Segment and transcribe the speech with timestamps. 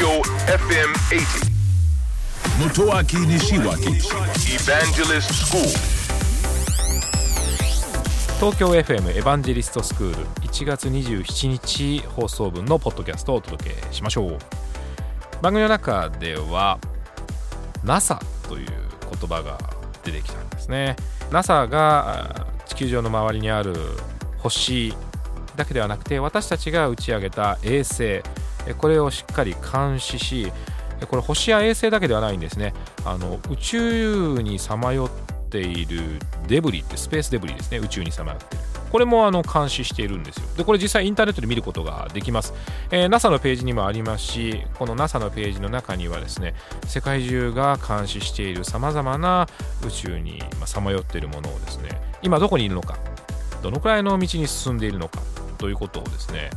[0.00, 1.50] Tokyo FM 80.
[2.58, 4.00] Motoaki Nishiwaki
[4.48, 5.62] Evangelist School.
[8.38, 14.38] 東京 FM エヴァンジェリストスクール1月27日放送分のポッドキャストをお届けしましょう
[15.42, 16.78] 番組の中では
[17.84, 19.58] NASA という言葉が
[20.02, 20.96] 出てきたんですね
[21.30, 23.74] NASA があ地球上の周りにある
[24.38, 24.94] 星
[25.56, 28.22] だけではなくて私たちが打ち上げた衛星え
[28.78, 30.52] これをしっかり監視し
[31.06, 32.74] これ星や衛星だけではないんですね。
[33.04, 37.78] あの宇宙にさまよっているデブリってスペースデブリですね。
[37.78, 38.64] 宇宙にさまよっている。
[38.90, 40.42] これもあの監視しているんですよ。
[40.56, 42.52] でこれ実際インターネットで見ることができます、
[42.90, 46.54] えー NASA のページにもありますしこの NASA のページの中にはですね
[46.86, 49.46] 世界中が監視しているさまざまな
[49.86, 51.88] 宇宙にさまよっているものをですね
[52.22, 52.98] 今どこにいるのか
[53.62, 55.20] どのくらいの道に進んでいるのか
[55.58, 56.50] ということをですね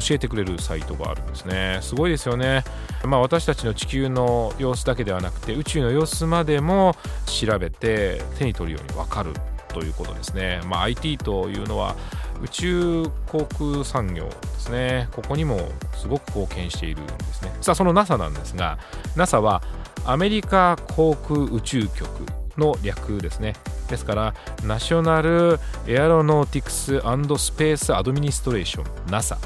[0.00, 1.78] 教えてくれるサイトがあるんですね。
[1.82, 2.64] すごいですよね、
[3.04, 6.94] まあ、私たちの地球の様子だけではなくて宇宙の様子までも
[7.26, 9.32] 調べて手に取るように分かる
[9.68, 11.94] ということですね、まあ、IT というのは
[12.42, 15.08] 宇宙航空産業ですね。
[15.12, 15.58] ここにも
[15.94, 17.52] すごく貢献しているんですね。
[17.60, 18.78] さあその NASA なんですが
[19.16, 19.62] NASA は
[20.04, 22.08] アメリカ航空宇宙局
[22.56, 23.54] の略ですね。
[23.88, 29.38] ですからナショナルエアロノーティクススペースアドミニストレーション NASA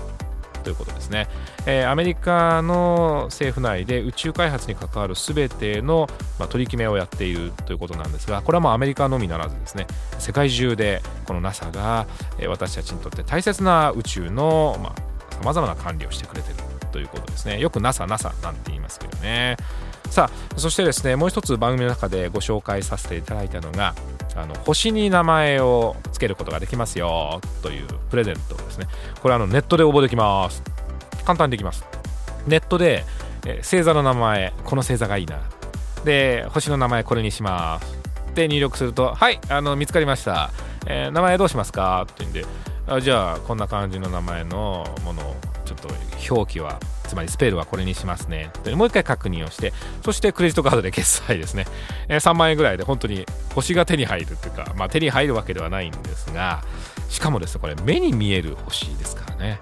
[0.63, 1.29] ということですね、
[1.67, 9.87] えーアメリカの政府内で宇宙開発に関わる全ての、まあ、取り決めをやっているということなんですがこれはもうアメリカのみならずですね
[10.19, 12.07] 世界中でこの NASA が、
[12.39, 14.95] えー私たちにとって大切な宇宙の
[15.31, 16.72] さまざ、まな管理をしてくれている。
[16.93, 17.59] ということですね。
[17.59, 19.57] よく NASA、NASA なんて言いますけどね。
[20.11, 23.95] さあそしてですねもう一つ番組の中でご紹介させていただいたのが
[24.37, 28.87] あの星に名前を付けることができますよというプレゼントですね。
[29.23, 30.63] これあのネットで応募できます。
[31.25, 31.85] 簡単にできます。
[32.47, 33.05] ネットで、
[33.47, 35.41] え星座の名前この星座がいいな。
[36.05, 37.99] で星の名前これにします。
[38.35, 40.51] で入力するとはいあの見つかりました、
[40.87, 42.03] えー名前どうしますか？
[42.03, 42.45] って言うんで
[42.87, 45.37] あじゃあこんな感じの名前のものを
[45.75, 48.51] ちょっと表記はつまりスペルはこれにしますね。
[48.75, 49.73] もう一回確認をして
[50.05, 51.67] そしてクレジットカードで決済ですね、
[52.09, 56.63] えー3万円ぐらいで本当に星が手に入るっていうか、まあ、手に入るわけではないんですが
[57.09, 59.59] しかもですねこれ目に見える星ですからね。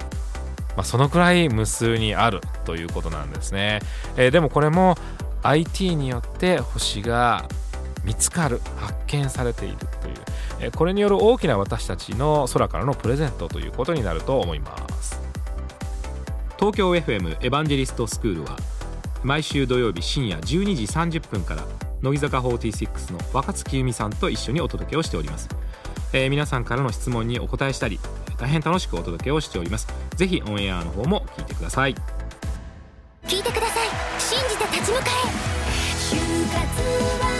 [0.76, 3.80] まあ、そのくらい無数にあるということなんですね、
[4.16, 4.96] えーでもこれも
[5.42, 7.48] IT によって星が
[8.04, 9.76] 見つかる発見されている
[10.58, 15.29] という、これによる大きな私たちの空からのプレゼントということになると思います。
[16.60, 18.58] 東京 FM エヴァンジェリストスクールは
[19.22, 21.64] 毎週土曜日深夜12時30分から
[22.02, 25.48] 乃木坂46の若月由美さんと一緒にお届けをしております。
[26.12, 27.98] えー皆さんからの質問にお答えしたり
[28.36, 29.88] 大変楽しくお届けをしております。
[30.16, 31.94] ぜひオンエアの方も聞いてください。
[33.24, 33.88] 聞いてください。
[34.20, 35.04] 信じて立ち向か
[37.36, 37.39] え。